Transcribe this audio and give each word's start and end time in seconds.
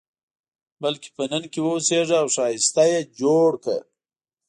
بلکې 0.81 1.09
په 1.15 1.23
نن 1.31 1.43
کې 1.51 1.59
واوسېږه 1.63 2.15
او 2.21 2.27
ښایسته 2.35 2.83
یې 2.91 2.99
جوړ 3.19 3.49
کړه. 3.63 3.77